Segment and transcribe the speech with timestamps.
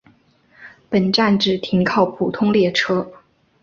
[0.89, 3.07] 本站只停靠普通列车。